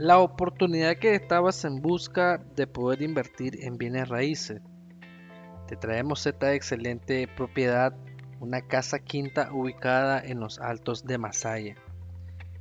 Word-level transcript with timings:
la 0.00 0.18
oportunidad 0.18 0.96
que 0.96 1.14
estabas 1.14 1.62
en 1.66 1.82
busca 1.82 2.38
de 2.56 2.66
poder 2.66 3.02
invertir 3.02 3.62
en 3.66 3.76
bienes 3.76 4.08
raíces. 4.08 4.62
Te 5.68 5.76
traemos 5.76 6.26
esta 6.26 6.54
excelente 6.54 7.28
propiedad, 7.28 7.94
una 8.40 8.62
casa 8.62 9.00
quinta 9.00 9.52
ubicada 9.52 10.18
en 10.18 10.40
los 10.40 10.58
altos 10.58 11.04
de 11.04 11.18
Masaya. 11.18 11.74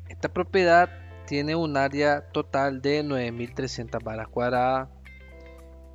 Esta 0.10 0.28
propiedad 0.28 0.90
tiene 1.28 1.56
un 1.56 1.78
área 1.78 2.30
total 2.34 2.82
de 2.82 3.06
9.300 3.06 4.04
balas 4.04 4.28
cuadradas 4.28 4.90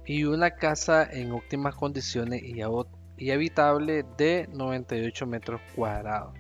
y 0.07 0.25
una 0.25 0.53
casa 0.53 1.05
en 1.05 1.31
óptimas 1.33 1.75
condiciones 1.75 2.43
y 2.43 3.31
habitable 3.31 4.07
de 4.17 4.49
98 4.51 5.27
metros 5.27 5.61
cuadrados. 5.77 6.33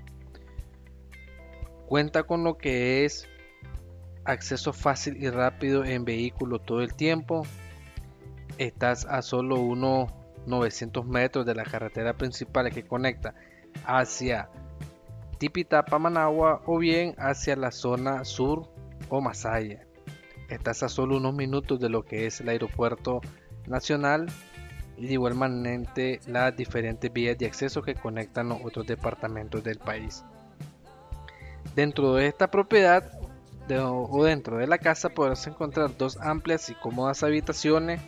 Cuenta 1.85 2.23
con 2.23 2.43
lo 2.43 2.57
que 2.57 3.05
es 3.05 3.29
acceso 4.25 4.73
fácil 4.73 5.23
y 5.23 5.31
rápido 5.31 5.85
en 5.85 6.05
vehículo 6.05 6.59
todo 6.59 6.81
el 6.81 6.95
tiempo. 6.95 7.47
Estás 8.59 9.05
a 9.07 9.23
solo 9.23 9.61
unos 9.61 10.11
900 10.47 11.07
metros 11.07 11.47
de 11.47 11.55
la 11.55 11.65
carretera 11.65 12.15
principal 12.15 12.71
que 12.71 12.85
conecta 12.85 13.35
hacia 13.85 14.49
Tipitapa, 15.39 15.99
Managua 15.99 16.63
o 16.67 16.79
bien 16.79 17.15
hacia 17.19 17.57
la 17.57 17.71
zona 17.71 18.25
sur 18.25 18.69
o 19.09 19.21
Masaya. 19.21 19.87
Estás 20.49 20.83
a 20.83 20.89
solo 20.89 21.17
unos 21.17 21.35
minutos 21.35 21.81
de 21.81 21.89
lo 21.89 22.05
que 22.05 22.27
es 22.27 22.41
el 22.41 22.49
aeropuerto 22.49 23.21
nacional 23.67 24.27
y 24.97 25.07
de 25.07 25.15
igual 25.15 25.35
manera 25.35 25.83
las 26.27 26.57
diferentes 26.57 27.13
vías 27.13 27.37
de 27.37 27.47
acceso 27.47 27.83
que 27.83 27.95
conectan 27.95 28.49
los 28.49 28.59
otros 28.63 28.87
departamentos 28.87 29.65
del 29.65 29.79
país. 29.79 30.25
Dentro 31.75 32.15
de 32.15 32.29
esta 32.29 32.51
propiedad 32.51 33.11
o 33.71 34.25
dentro 34.25 34.59
de 34.59 34.67
la 34.67 34.79
casa 34.79 35.09
podrás 35.09 35.47
encontrar 35.47 35.97
dos 35.97 36.19
amplias 36.21 36.69
y 36.71 36.75
cómodas 36.75 37.23
habitaciones. 37.23 38.01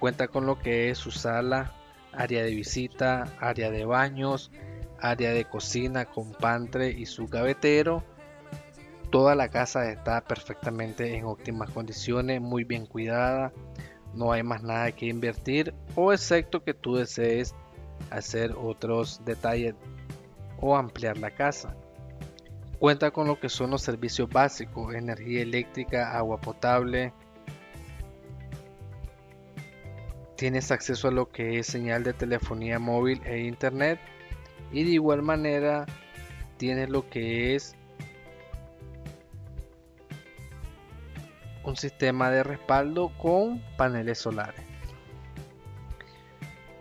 Cuenta 0.00 0.28
con 0.28 0.46
lo 0.46 0.58
que 0.58 0.90
es 0.90 0.98
su 0.98 1.10
sala, 1.10 1.72
área 2.12 2.42
de 2.42 2.54
visita, 2.54 3.26
área 3.38 3.70
de 3.70 3.84
baños, 3.84 4.50
área 4.98 5.32
de 5.32 5.44
cocina 5.44 6.06
con 6.06 6.32
pantre 6.32 6.90
y 6.90 7.06
su 7.06 7.28
gavetero. 7.28 8.02
Toda 9.10 9.34
la 9.34 9.48
casa 9.48 9.90
está 9.90 10.22
perfectamente 10.22 11.16
en 11.16 11.26
óptimas 11.26 11.70
condiciones, 11.70 12.40
muy 12.40 12.64
bien 12.64 12.86
cuidada. 12.86 13.52
No 14.14 14.32
hay 14.32 14.42
más 14.42 14.62
nada 14.62 14.92
que 14.92 15.06
invertir 15.06 15.74
o 15.94 16.12
excepto 16.12 16.64
que 16.64 16.72
tú 16.72 16.96
desees 16.96 17.54
hacer 18.10 18.54
otros 18.58 19.22
detalles 19.24 19.74
o 20.60 20.76
ampliar 20.76 21.18
la 21.18 21.30
casa. 21.30 21.76
Cuenta 22.82 23.12
con 23.12 23.28
lo 23.28 23.38
que 23.38 23.48
son 23.48 23.70
los 23.70 23.80
servicios 23.80 24.28
básicos, 24.28 24.92
energía 24.92 25.42
eléctrica, 25.42 26.18
agua 26.18 26.40
potable. 26.40 27.12
Tienes 30.36 30.72
acceso 30.72 31.06
a 31.06 31.12
lo 31.12 31.28
que 31.28 31.60
es 31.60 31.68
señal 31.68 32.02
de 32.02 32.12
telefonía 32.12 32.80
móvil 32.80 33.22
e 33.24 33.42
internet. 33.42 34.00
Y 34.72 34.82
de 34.82 34.90
igual 34.90 35.22
manera 35.22 35.86
tienes 36.56 36.90
lo 36.90 37.08
que 37.08 37.54
es 37.54 37.76
un 41.62 41.76
sistema 41.76 42.32
de 42.32 42.42
respaldo 42.42 43.12
con 43.16 43.62
paneles 43.76 44.18
solares. 44.18 44.71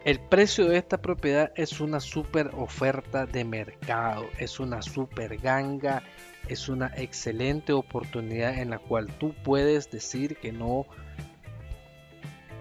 El 0.04 0.20
precio 0.20 0.66
de 0.66 0.78
esta 0.78 1.00
propiedad 1.00 1.52
es 1.56 1.80
una 1.80 2.00
super 2.00 2.50
oferta 2.56 3.28
de 3.28 3.46
mercado, 3.46 4.26
es 4.40 4.60
una 4.60 4.82
super 4.82 5.38
ganga, 5.38 6.02
es 6.48 6.70
una 6.70 6.92
excelente 6.98 7.72
oportunidad 7.72 8.58
en 8.58 8.72
la 8.72 8.80
cual 8.80 9.16
tú 9.20 9.36
puedes 9.44 9.92
decir 9.92 10.38
que 10.38 10.52
no 10.52 10.88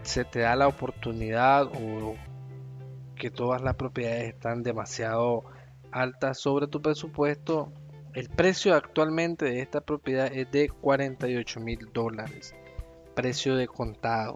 se 0.03 0.27
te 0.27 0.41
da 0.41 0.55
la 0.55 0.69
oportunidad 0.69 1.65
o 1.65 2.15
que 3.17 3.31
todas 3.31 3.63
las 3.63 3.77
propiedades 3.77 4.35
están 4.35 4.63
demasiado 4.63 5.45
altas 5.93 6.39
sobre 6.39 6.67
tu 6.67 6.83
presupuesto. 6.83 7.73
El 8.13 8.29
precio 8.29 8.75
actualmente 8.75 9.47
de 9.47 9.63
esta 9.63 9.81
propiedad 9.81 10.31
es 10.31 10.51
de 10.51 10.69
48 10.69 11.59
mil 11.61 11.91
dólares, 11.95 12.55
precio 13.15 13.57
de 13.57 13.67
contado 13.67 14.35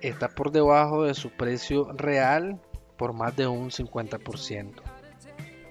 está 0.00 0.28
por 0.28 0.50
debajo 0.50 1.04
de 1.04 1.14
su 1.14 1.30
precio 1.30 1.92
real 1.92 2.60
por 2.96 3.12
más 3.12 3.36
de 3.36 3.46
un 3.46 3.70
50%. 3.70 4.82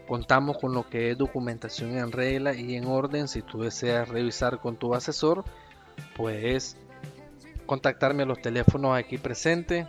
Contamos 0.07 0.57
con 0.57 0.73
lo 0.73 0.89
que 0.89 1.11
es 1.11 1.17
documentación 1.17 1.97
en 1.97 2.11
regla 2.11 2.55
y 2.55 2.75
en 2.75 2.87
orden. 2.87 3.27
Si 3.27 3.41
tú 3.41 3.61
deseas 3.61 4.09
revisar 4.09 4.59
con 4.59 4.77
tu 4.77 4.95
asesor, 4.95 5.43
puedes 6.15 6.77
contactarme 7.67 8.23
a 8.23 8.25
los 8.25 8.41
teléfonos 8.41 8.97
aquí 8.97 9.19
presentes. 9.19 9.87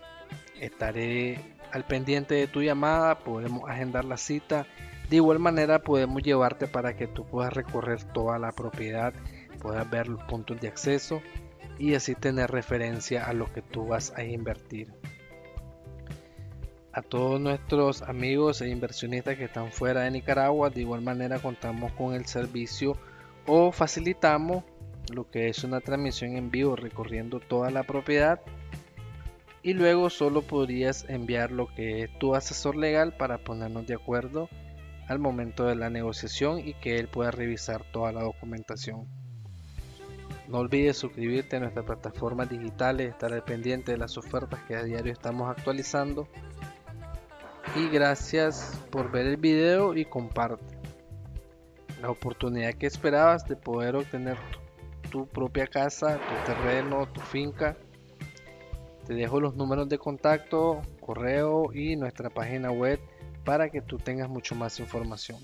Estaré 0.60 1.56
al 1.72 1.86
pendiente 1.86 2.34
de 2.34 2.46
tu 2.46 2.60
llamada, 2.60 3.20
podemos 3.20 3.68
agendar 3.68 4.04
la 4.04 4.18
cita. 4.18 4.66
De 5.08 5.16
igual 5.16 5.38
manera 5.38 5.78
podemos 5.78 6.22
llevarte 6.22 6.66
para 6.66 6.94
que 6.94 7.06
tú 7.06 7.24
puedas 7.24 7.54
recorrer 7.54 8.04
toda 8.04 8.38
la 8.38 8.52
propiedad, 8.52 9.14
puedas 9.60 9.88
ver 9.88 10.08
los 10.08 10.22
puntos 10.24 10.60
de 10.60 10.68
acceso 10.68 11.22
y 11.80 11.94
así 11.94 12.14
tener 12.14 12.50
referencia 12.50 13.24
a 13.24 13.32
lo 13.32 13.50
que 13.50 13.62
tú 13.62 13.86
vas 13.86 14.12
a 14.14 14.22
invertir. 14.22 14.92
A 16.92 17.00
todos 17.00 17.40
nuestros 17.40 18.02
amigos 18.02 18.60
e 18.60 18.68
inversionistas 18.68 19.38
que 19.38 19.44
están 19.44 19.72
fuera 19.72 20.02
de 20.02 20.10
Nicaragua, 20.10 20.68
de 20.68 20.82
igual 20.82 21.00
manera 21.00 21.38
contamos 21.38 21.92
con 21.92 22.14
el 22.14 22.26
servicio 22.26 22.98
o 23.46 23.72
facilitamos 23.72 24.62
lo 25.10 25.30
que 25.30 25.48
es 25.48 25.64
una 25.64 25.80
transmisión 25.80 26.36
en 26.36 26.50
vivo 26.50 26.76
recorriendo 26.76 27.40
toda 27.40 27.70
la 27.70 27.84
propiedad 27.84 28.40
y 29.62 29.72
luego 29.72 30.10
solo 30.10 30.42
podrías 30.42 31.08
enviar 31.08 31.50
lo 31.50 31.66
que 31.74 32.02
es 32.02 32.18
tu 32.18 32.34
asesor 32.34 32.76
legal 32.76 33.16
para 33.16 33.38
ponernos 33.38 33.86
de 33.86 33.94
acuerdo 33.94 34.50
al 35.08 35.18
momento 35.18 35.64
de 35.64 35.76
la 35.76 35.88
negociación 35.88 36.60
y 36.60 36.74
que 36.74 36.98
él 36.98 37.08
pueda 37.08 37.30
revisar 37.30 37.84
toda 37.90 38.12
la 38.12 38.22
documentación. 38.22 39.19
No 40.50 40.58
olvides 40.58 40.96
suscribirte 40.96 41.56
a 41.56 41.60
nuestras 41.60 41.86
plataformas 41.86 42.50
digitales, 42.50 43.10
estar 43.10 43.32
al 43.32 43.44
pendiente 43.44 43.92
de 43.92 43.98
las 43.98 44.18
ofertas 44.18 44.58
que 44.64 44.74
a 44.74 44.82
diario 44.82 45.12
estamos 45.12 45.48
actualizando. 45.48 46.26
Y 47.76 47.88
gracias 47.88 48.76
por 48.90 49.12
ver 49.12 49.26
el 49.26 49.36
video 49.36 49.96
y 49.96 50.04
comparte. 50.04 50.76
La 52.02 52.10
oportunidad 52.10 52.74
que 52.74 52.88
esperabas 52.88 53.46
de 53.46 53.54
poder 53.54 53.94
obtener 53.94 54.38
tu, 55.12 55.24
propia 55.28 55.68
casa, 55.68 56.18
tu 56.18 56.52
terreno, 56.52 57.06
tu 57.06 57.20
finca. 57.20 57.76
Te 59.06 59.14
dejo 59.14 59.38
los 59.38 59.54
números 59.54 59.88
de 59.88 59.98
contacto, 59.98 60.82
correo 61.00 61.72
y 61.72 61.94
nuestra 61.94 62.28
página 62.28 62.72
web 62.72 62.98
para 63.44 63.70
que 63.70 63.82
tú 63.82 63.98
tengas 63.98 64.28
mucho 64.28 64.56
más 64.56 64.80
información. 64.80 65.38